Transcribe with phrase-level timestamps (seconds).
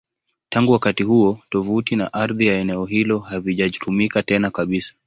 [0.49, 4.93] Tangu wakati huo, tovuti na ardhi ya eneo hilo havijatumika tena kabisa.